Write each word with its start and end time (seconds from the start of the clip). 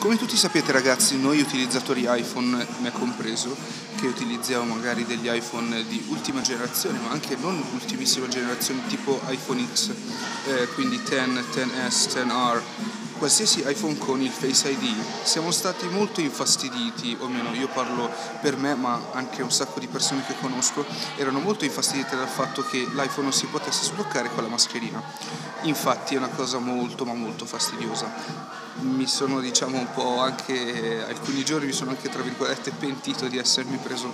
Come 0.00 0.16
tutti 0.16 0.34
sapete 0.34 0.72
ragazzi, 0.72 1.20
noi 1.20 1.40
utilizzatori 1.40 2.06
iPhone, 2.08 2.66
me 2.78 2.90
compreso, 2.90 3.54
che 3.96 4.06
utilizziamo 4.06 4.74
magari 4.74 5.04
degli 5.04 5.28
iPhone 5.28 5.86
di 5.86 6.02
ultima 6.08 6.40
generazione, 6.40 6.98
ma 6.98 7.10
anche 7.10 7.36
non 7.36 7.62
ultimissima 7.74 8.26
generazione, 8.26 8.86
tipo 8.86 9.20
iPhone 9.28 9.62
X, 9.70 9.90
eh, 10.46 10.68
quindi 10.68 10.98
10, 11.02 11.44
10S, 11.52 12.24
10R, 12.24 12.60
qualsiasi 13.18 13.62
iPhone 13.66 13.98
con 13.98 14.22
il 14.22 14.30
Face 14.30 14.70
ID, 14.70 14.90
siamo 15.22 15.50
stati 15.50 15.86
molto 15.88 16.22
infastiditi, 16.22 17.14
o 17.20 17.28
meno 17.28 17.52
io 17.52 17.68
parlo 17.68 18.10
per 18.40 18.56
me, 18.56 18.74
ma 18.74 18.98
anche 19.12 19.42
un 19.42 19.52
sacco 19.52 19.80
di 19.80 19.86
persone 19.86 20.24
che 20.24 20.34
conosco, 20.40 20.82
erano 21.16 21.40
molto 21.40 21.66
infastidite 21.66 22.16
dal 22.16 22.26
fatto 22.26 22.62
che 22.62 22.88
l'iPhone 22.90 23.24
non 23.24 23.32
si 23.34 23.44
potesse 23.44 23.84
sbloccare 23.84 24.30
con 24.34 24.44
la 24.44 24.48
mascherina. 24.48 25.02
Infatti 25.64 26.14
è 26.14 26.16
una 26.16 26.28
cosa 26.28 26.58
molto 26.58 27.04
ma 27.04 27.12
molto 27.12 27.44
fastidiosa 27.44 28.69
mi 28.80 29.06
sono 29.06 29.40
diciamo 29.40 29.76
un 29.76 29.90
po' 29.92 30.20
anche 30.20 31.04
alcuni 31.06 31.44
giorni 31.44 31.66
mi 31.66 31.72
sono 31.72 31.90
anche 31.90 32.08
tra 32.08 32.22
virgolette 32.22 32.70
pentito 32.70 33.26
di 33.28 33.36
essermi 33.38 33.76
preso 33.78 34.12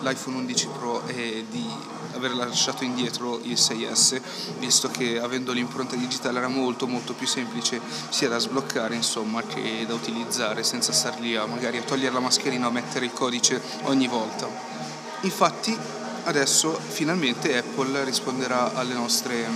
l'iPhone 0.00 0.36
11 0.36 0.68
Pro 0.68 1.06
e 1.06 1.44
di 1.48 1.68
aver 2.14 2.34
lasciato 2.34 2.84
indietro 2.84 3.38
il 3.42 3.52
6S 3.52 4.20
visto 4.58 4.90
che 4.90 5.20
avendo 5.20 5.52
l'impronta 5.52 5.96
digitale 5.96 6.38
era 6.38 6.48
molto 6.48 6.86
molto 6.86 7.12
più 7.12 7.26
semplice 7.26 7.80
sia 8.08 8.28
da 8.28 8.38
sbloccare 8.38 8.94
insomma 8.94 9.42
che 9.42 9.84
da 9.86 9.94
utilizzare 9.94 10.64
senza 10.64 10.92
star 10.92 11.20
lì 11.20 11.36
a 11.36 11.46
magari 11.46 11.78
a 11.78 11.82
togliere 11.82 12.12
la 12.12 12.20
mascherina 12.20 12.66
o 12.66 12.70
a 12.70 12.72
mettere 12.72 13.04
il 13.04 13.12
codice 13.12 13.60
ogni 13.82 14.08
volta. 14.08 14.48
Infatti 15.22 15.76
adesso 16.24 16.78
finalmente 16.78 17.56
Apple 17.56 18.04
risponderà 18.04 18.74
alle 18.74 18.94
nostre 18.94 19.46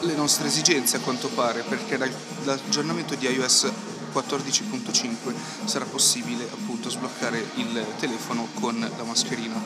le 0.00 0.14
nostre 0.14 0.46
esigenze 0.46 0.96
a 0.96 1.00
quanto 1.00 1.28
pare 1.28 1.62
perché 1.62 1.96
l'aggiornamento 2.44 3.14
di 3.14 3.26
iOS 3.26 3.70
14.5 4.12 5.34
sarà 5.64 5.84
possibile 5.84 6.44
appunto 6.44 6.90
sbloccare 6.90 7.38
il 7.54 7.84
telefono 7.98 8.48
con 8.54 8.78
la 8.78 9.02
mascherina. 9.04 9.60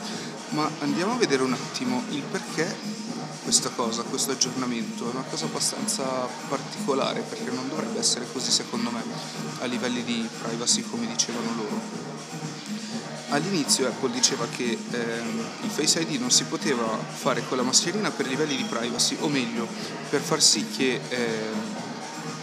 Ma 0.49 0.69
andiamo 0.79 1.13
a 1.13 1.17
vedere 1.17 1.43
un 1.43 1.53
attimo 1.53 2.03
il 2.09 2.21
perché 2.21 3.05
questa 3.43 3.69
cosa, 3.69 4.03
questo 4.03 4.31
aggiornamento. 4.31 5.09
È 5.09 5.13
una 5.13 5.23
cosa 5.23 5.45
abbastanza 5.45 6.03
particolare 6.49 7.21
perché 7.21 7.49
non 7.51 7.67
dovrebbe 7.67 7.99
essere 7.99 8.25
così 8.31 8.51
secondo 8.51 8.89
me 8.89 9.01
a 9.59 9.65
livelli 9.65 10.03
di 10.03 10.27
privacy 10.41 10.81
come 10.81 11.07
dicevano 11.07 11.53
loro 11.55 12.16
all'inizio 13.29 13.87
Apple 13.87 14.11
diceva 14.11 14.47
che 14.47 14.77
ehm, 14.91 15.45
il 15.63 15.69
Face 15.69 15.99
ID 15.99 16.19
non 16.19 16.31
si 16.31 16.43
poteva 16.45 16.85
fare 16.85 17.43
con 17.47 17.57
la 17.57 17.63
mascherina 17.63 18.11
per 18.11 18.27
livelli 18.27 18.55
di 18.55 18.63
privacy, 18.63 19.17
o 19.19 19.27
meglio, 19.27 19.67
per 20.09 20.21
far 20.21 20.41
sì 20.41 20.65
che 20.75 20.99
eh, 21.09 21.85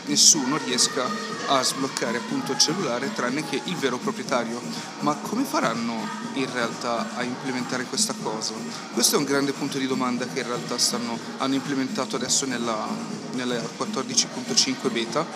nessuno 0.06 0.58
riesca 0.58 1.06
a 1.46 1.62
sbloccare 1.62 2.18
appunto 2.18 2.52
il 2.52 2.58
cellulare 2.58 3.12
tranne 3.12 3.46
che 3.48 3.60
il 3.64 3.76
vero 3.76 3.98
proprietario. 3.98 4.60
Ma 5.00 5.14
come 5.14 5.44
faranno 5.44 6.06
in 6.34 6.50
realtà 6.52 7.14
a 7.16 7.22
implementare 7.22 7.84
questa 7.84 8.14
cosa? 8.22 8.54
Questo 8.92 9.16
è 9.16 9.18
un 9.18 9.24
grande 9.24 9.52
punto 9.52 9.78
di 9.78 9.86
domanda 9.86 10.26
che 10.26 10.40
in 10.40 10.46
realtà 10.46 10.78
stanno, 10.78 11.18
hanno 11.38 11.54
implementato 11.54 12.16
adesso 12.16 12.46
nella, 12.46 12.86
nella 13.32 13.56
14.5 13.56 14.92
beta 14.92 15.26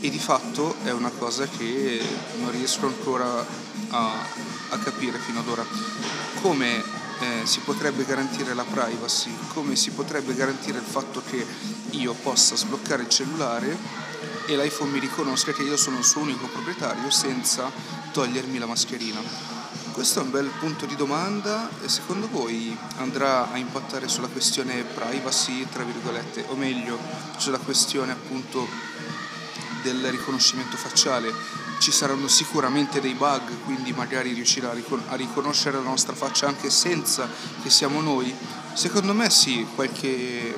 e 0.00 0.10
di 0.10 0.18
fatto 0.18 0.76
è 0.84 0.90
una 0.90 1.10
cosa 1.10 1.46
che 1.46 2.02
non 2.38 2.50
riesco 2.50 2.86
ancora 2.86 3.46
a, 3.88 4.12
a 4.74 4.78
capire 4.78 5.18
fino 5.18 5.40
ad 5.40 5.48
ora. 5.48 5.64
Come 6.40 6.82
eh, 7.20 7.46
si 7.46 7.60
potrebbe 7.60 8.04
garantire 8.04 8.54
la 8.54 8.64
privacy, 8.64 9.30
come 9.48 9.76
si 9.76 9.90
potrebbe 9.90 10.34
garantire 10.34 10.78
il 10.78 10.84
fatto 10.84 11.22
che 11.24 11.46
io 11.90 12.12
possa 12.14 12.56
sbloccare 12.56 13.02
il 13.02 13.08
cellulare 13.08 13.76
e 14.46 14.56
l'iPhone 14.56 14.90
mi 14.90 14.98
riconosca 14.98 15.52
che 15.52 15.62
io 15.62 15.76
sono 15.76 15.98
il 15.98 16.04
suo 16.04 16.20
unico 16.20 16.46
proprietario 16.48 17.08
senza 17.10 17.70
togliermi 18.12 18.58
la 18.58 18.66
mascherina. 18.66 19.20
Questo 19.92 20.18
è 20.18 20.22
un 20.22 20.30
bel 20.32 20.50
punto 20.58 20.86
di 20.86 20.96
domanda 20.96 21.70
e 21.80 21.88
secondo 21.88 22.28
voi 22.28 22.76
andrà 22.96 23.50
a 23.52 23.56
impattare 23.58 24.08
sulla 24.08 24.26
questione 24.26 24.82
privacy, 24.82 25.68
tra 25.70 25.84
virgolette, 25.84 26.46
o 26.48 26.56
meglio 26.56 26.98
sulla 27.36 27.58
questione 27.58 28.10
appunto 28.10 28.66
del 29.82 30.04
riconoscimento 30.10 30.76
facciale 30.76 31.32
ci 31.84 31.92
saranno 31.92 32.28
sicuramente 32.28 32.98
dei 32.98 33.12
bug, 33.12 33.62
quindi 33.64 33.92
magari 33.92 34.32
riuscirà 34.32 34.70
a, 34.70 35.16
riconoscere 35.16 35.76
la 35.76 35.82
nostra 35.82 36.14
faccia 36.14 36.46
anche 36.46 36.70
senza 36.70 37.28
che 37.62 37.68
siamo 37.68 38.00
noi. 38.00 38.34
Secondo 38.72 39.12
me 39.12 39.28
sì, 39.28 39.66
qualche, 39.74 40.56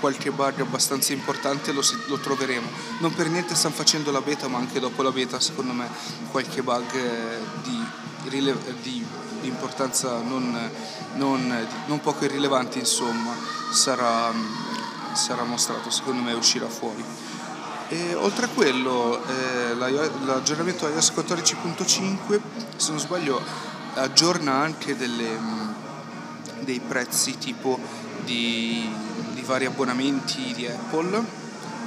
qualche 0.00 0.30
bug 0.30 0.60
abbastanza 0.60 1.12
importante 1.12 1.70
lo, 1.72 1.82
lo, 2.06 2.18
troveremo. 2.18 2.66
Non 3.00 3.12
per 3.12 3.28
niente 3.28 3.54
stanno 3.54 3.74
facendo 3.74 4.10
la 4.10 4.22
beta, 4.22 4.48
ma 4.48 4.56
anche 4.56 4.80
dopo 4.80 5.02
la 5.02 5.12
beta, 5.12 5.38
secondo 5.38 5.74
me, 5.74 5.86
qualche 6.30 6.62
bug 6.62 6.94
eh, 6.94 7.40
di, 7.62 7.86
di, 8.30 9.06
di 9.42 9.46
importanza 9.46 10.22
non, 10.22 10.70
non, 11.16 11.68
non, 11.84 12.00
poco 12.00 12.24
irrilevante, 12.24 12.78
insomma, 12.78 13.36
sarà, 13.70 14.32
sarà 15.12 15.44
mostrato, 15.44 15.90
secondo 15.90 16.22
me 16.22 16.32
uscirà 16.32 16.70
fuori. 16.70 17.04
E 17.94 18.12
oltre 18.14 18.46
a 18.46 18.48
quello, 18.48 19.24
eh, 19.24 19.74
l'aggiornamento 19.76 20.88
iOS 20.88 21.12
14.5, 21.14 22.40
se 22.74 22.90
non 22.90 22.98
sbaglio, 22.98 23.40
aggiorna 23.94 24.54
anche 24.54 24.96
delle, 24.96 25.38
mm, 25.38 25.68
dei 26.64 26.80
prezzi 26.80 27.38
tipo 27.38 27.78
di, 28.24 28.84
di, 29.32 29.42
vari 29.42 29.66
abbonamenti 29.66 30.52
di 30.54 30.66
Apple 30.66 31.24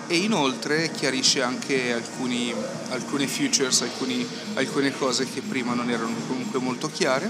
e 0.08 0.16
inoltre 0.16 0.92
chiarisce 0.92 1.42
anche 1.42 1.92
alcuni, 1.92 2.54
alcune 2.92 3.28
features, 3.28 3.82
alcuni, 3.82 4.26
alcune 4.54 4.98
cose 4.98 5.30
che 5.30 5.42
prima 5.42 5.74
non 5.74 5.90
erano 5.90 6.16
comunque 6.26 6.60
molto 6.60 6.90
chiare. 6.90 7.30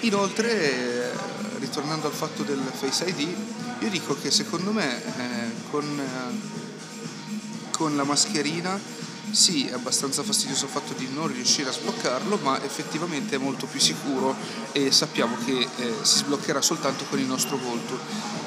Inoltre, 0.00 1.12
ritornando 1.58 2.06
al 2.06 2.14
fatto 2.14 2.42
del 2.42 2.62
Face 2.72 3.04
ID, 3.04 3.28
io 3.80 3.90
dico 3.90 4.16
che 4.18 4.30
secondo 4.30 4.72
me 4.72 4.96
eh, 4.96 5.52
con 5.70 5.84
con 7.78 7.96
la 7.96 8.02
mascherina 8.02 8.78
sì, 9.30 9.66
è 9.66 9.74
abbastanza 9.74 10.22
fastidioso 10.22 10.64
il 10.64 10.70
fatto 10.70 10.94
di 10.94 11.08
non 11.12 11.28
riuscire 11.28 11.68
a 11.68 11.72
sbloccarlo, 11.72 12.38
ma 12.42 12.62
effettivamente 12.64 13.36
è 13.36 13.38
molto 13.38 13.66
più 13.66 13.78
sicuro 13.78 14.34
e 14.72 14.90
sappiamo 14.90 15.36
che 15.44 15.68
eh, 15.76 15.94
si 16.02 16.18
sbloccherà 16.18 16.62
soltanto 16.62 17.04
con 17.08 17.18
il 17.18 17.26
nostro 17.26 17.56
volto. 17.58 17.98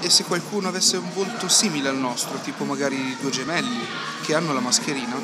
E 0.02 0.10
se 0.10 0.24
qualcuno 0.24 0.68
avesse 0.68 0.98
un 0.98 1.14
volto 1.14 1.48
simile 1.48 1.90
al 1.90 1.98
nostro, 1.98 2.40
tipo 2.40 2.66
magari 2.66 3.16
due 3.22 3.30
gemelli 3.30 3.80
che 4.24 4.34
hanno 4.34 4.54
la 4.54 4.60
mascherina, 4.60 5.16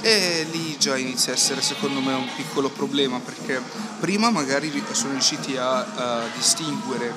e 0.00 0.46
lì 0.50 0.78
già 0.78 0.96
inizia 0.96 1.32
a 1.32 1.36
essere 1.36 1.60
secondo 1.60 2.00
me 2.00 2.14
un 2.14 2.28
piccolo 2.34 2.70
problema 2.70 3.18
perché 3.18 3.60
prima 3.98 4.30
magari 4.30 4.82
sono 4.92 5.12
riusciti 5.12 5.58
a, 5.58 5.80
a 5.80 6.28
distinguere 6.34 7.12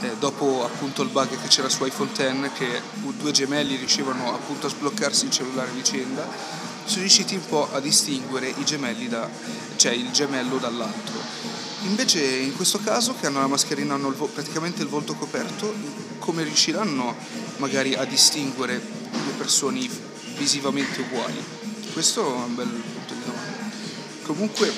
eh, 0.00 0.16
dopo 0.18 0.64
appunto 0.64 1.02
il 1.02 1.08
bug 1.08 1.28
che 1.28 1.48
c'era 1.48 1.68
su 1.68 1.84
iPhone 1.84 2.10
X 2.12 2.52
che 2.54 2.80
due 3.18 3.30
gemelli 3.32 3.76
riuscivano 3.76 4.32
appunto 4.34 4.66
a 4.66 4.70
sbloccarsi 4.70 5.26
il 5.26 5.30
cellulare 5.30 5.70
vicenda 5.70 6.26
sono 6.84 7.02
riusciti 7.02 7.34
un 7.34 7.46
po' 7.46 7.68
a 7.72 7.80
distinguere 7.80 8.48
i 8.48 8.64
gemelli 8.64 9.08
da, 9.08 9.28
cioè 9.76 9.92
il 9.92 10.10
gemello 10.10 10.56
dall'altro. 10.58 11.14
Invece 11.82 12.20
in 12.20 12.56
questo 12.56 12.78
caso 12.78 13.14
che 13.18 13.26
hanno 13.26 13.40
la 13.40 13.46
mascherina 13.46 13.94
hanno 13.94 14.08
il 14.08 14.14
vo- 14.14 14.26
praticamente 14.26 14.82
il 14.82 14.88
volto 14.88 15.14
coperto 15.14 15.72
come 16.18 16.42
riusciranno 16.42 17.14
magari 17.56 17.94
a 17.94 18.04
distinguere 18.04 18.80
due 19.10 19.32
persone 19.36 19.88
visivamente 20.36 21.00
uguali? 21.00 21.42
Questo 21.92 22.26
è 22.26 22.44
un 22.44 22.54
bel 22.54 22.68
punto 22.68 23.14
di 23.14 23.20
domanda. 23.24 23.70
Comunque 24.22 24.72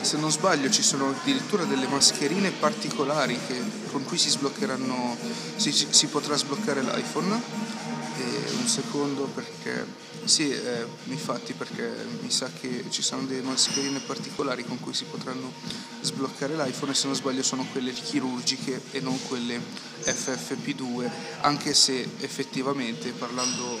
se 0.00 0.16
non 0.16 0.30
sbaglio 0.30 0.70
ci 0.70 0.82
sono 0.82 1.10
addirittura 1.10 1.64
delle 1.64 1.86
mascherine 1.86 2.50
particolari 2.50 3.38
che, 3.46 3.60
con 3.90 4.04
cui 4.04 4.18
si 4.18 4.30
sbloccheranno, 4.30 5.16
si, 5.56 5.72
si 5.72 6.06
potrà 6.06 6.36
sbloccare 6.36 6.82
l'iPhone. 6.82 7.88
E 8.16 8.50
un 8.52 8.66
secondo 8.66 9.24
perché, 9.24 9.86
sì, 10.24 10.50
eh, 10.50 10.86
infatti 11.04 11.54
perché 11.54 11.90
mi 12.20 12.30
sa 12.30 12.50
che 12.60 12.84
ci 12.90 13.00
sono 13.00 13.22
delle 13.22 13.40
mascherine 13.40 13.98
particolari 14.00 14.62
con 14.64 14.78
cui 14.78 14.92
si 14.92 15.04
potranno 15.04 15.50
sbloccare 16.02 16.54
l'iPhone 16.54 16.92
e 16.92 16.94
se 16.94 17.06
non 17.06 17.16
sbaglio 17.16 17.42
sono 17.42 17.66
quelle 17.72 17.92
chirurgiche 17.92 18.82
e 18.90 19.00
non 19.00 19.18
quelle 19.26 19.58
FFP2, 20.02 21.10
anche 21.40 21.72
se 21.72 22.06
effettivamente 22.18 23.12
parlando 23.12 23.80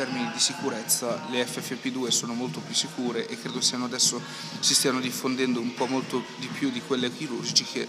termini 0.00 0.30
di 0.32 0.40
sicurezza 0.40 1.26
le 1.28 1.44
FFP2 1.44 2.08
sono 2.08 2.32
molto 2.32 2.60
più 2.60 2.74
sicure 2.74 3.28
e 3.28 3.38
credo 3.38 3.60
siano 3.60 3.84
adesso 3.84 4.18
si 4.58 4.72
stiano 4.72 4.98
diffondendo 4.98 5.60
un 5.60 5.74
po' 5.74 5.84
molto 5.84 6.24
di 6.36 6.46
più 6.46 6.70
di 6.70 6.80
quelle 6.80 7.12
chirurgiche, 7.12 7.86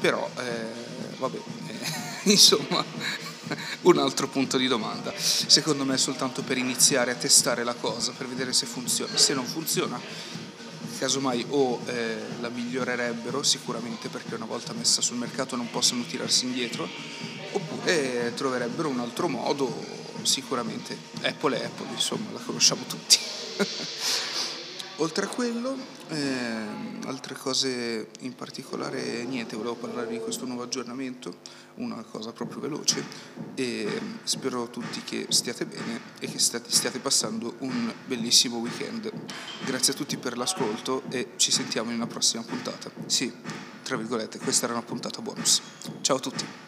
però 0.00 0.28
eh, 0.36 1.16
vabbè, 1.16 1.36
eh, 1.68 1.78
insomma 2.32 2.84
un 3.82 3.98
altro 3.98 4.26
punto 4.26 4.56
di 4.56 4.66
domanda. 4.66 5.12
Secondo 5.16 5.84
me 5.84 5.94
è 5.94 5.98
soltanto 5.98 6.42
per 6.42 6.58
iniziare 6.58 7.12
a 7.12 7.14
testare 7.14 7.62
la 7.62 7.74
cosa, 7.74 8.10
per 8.10 8.26
vedere 8.26 8.52
se 8.52 8.66
funziona. 8.66 9.16
Se 9.16 9.32
non 9.32 9.44
funziona, 9.44 10.00
casomai 10.98 11.46
o 11.50 11.80
eh, 11.86 12.16
la 12.40 12.48
migliorerebbero 12.48 13.44
sicuramente 13.44 14.08
perché 14.08 14.34
una 14.34 14.46
volta 14.46 14.72
messa 14.72 15.00
sul 15.00 15.18
mercato 15.18 15.54
non 15.54 15.70
possono 15.70 16.02
tirarsi 16.02 16.46
indietro, 16.46 16.88
oppure 17.54 18.32
troverebbero 18.34 18.88
un 18.88 19.00
altro 19.00 19.28
modo 19.28 20.02
sicuramente 20.22 20.96
Apple 21.22 21.60
è 21.60 21.64
Apple, 21.64 21.88
insomma, 21.90 22.30
la 22.32 22.40
conosciamo 22.40 22.84
tutti. 22.84 23.18
Oltre 24.98 25.24
a 25.24 25.28
quello, 25.28 25.76
eh, 26.08 27.06
altre 27.06 27.34
cose 27.34 28.10
in 28.20 28.36
particolare, 28.36 29.24
niente, 29.24 29.56
volevo 29.56 29.74
parlare 29.74 30.06
di 30.06 30.20
questo 30.20 30.46
nuovo 30.46 30.62
aggiornamento, 30.62 31.38
una 31.74 32.00
cosa 32.04 32.30
proprio 32.30 32.60
veloce 32.60 33.04
e 33.56 34.00
spero 34.22 34.68
tutti 34.68 35.02
che 35.02 35.26
stiate 35.30 35.66
bene 35.66 36.00
e 36.20 36.28
che 36.28 36.38
stiate, 36.38 37.00
passando 37.00 37.56
un 37.58 37.92
bellissimo 38.06 38.58
weekend. 38.58 39.10
Grazie 39.64 39.94
a 39.94 39.96
tutti 39.96 40.16
per 40.16 40.36
l'ascolto 40.36 41.02
e 41.10 41.32
ci 41.36 41.50
sentiamo 41.50 41.90
in 41.90 41.96
una 41.96 42.06
prossima 42.06 42.44
puntata. 42.44 42.88
Sì, 43.06 43.32
tra 43.82 43.96
virgolette, 43.96 44.38
questa 44.38 44.66
era 44.66 44.74
una 44.74 44.84
puntata 44.84 45.20
bonus. 45.20 45.60
Ciao 46.02 46.16
a 46.16 46.20
tutti. 46.20 46.63